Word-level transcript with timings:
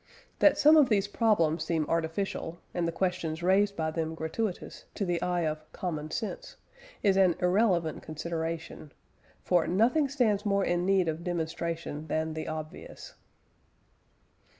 That 0.39 0.57
some 0.57 0.77
of 0.77 0.89
these 0.89 1.07
problems 1.07 1.63
seem 1.63 1.85
artificial, 1.87 2.57
and 2.73 2.87
the 2.87 2.91
questions 2.91 3.43
raised 3.43 3.75
by 3.75 3.91
them 3.91 4.15
gratuitous, 4.15 4.85
to 4.95 5.05
the 5.05 5.21
eye 5.21 5.41
of 5.45 5.71
"common 5.73 6.09
sense" 6.09 6.55
is 7.03 7.17
an 7.17 7.35
irrelevant 7.39 8.01
consideration, 8.01 8.93
for 9.43 9.67
"nothing 9.67 10.09
stands 10.09 10.43
more 10.43 10.65
in 10.65 10.87
need 10.87 11.07
of 11.07 11.23
demonstration 11.23 12.07
than 12.07 12.33
the 12.33 12.47
obvious." 12.47 13.13